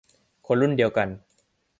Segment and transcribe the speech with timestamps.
[0.45, 1.07] คนรุ่นเดียวกัน